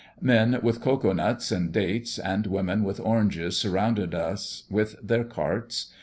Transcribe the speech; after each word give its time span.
Men 0.19 0.59
with 0.63 0.81
cocoa 0.81 1.13
nuts 1.13 1.51
and 1.51 1.71
dates, 1.71 2.17
and 2.17 2.47
women 2.47 2.83
with 2.83 2.99
oranges 2.99 3.55
surrounded 3.59 4.15
us 4.15 4.63
with 4.67 4.95
their 4.99 5.23
carts. 5.23 5.93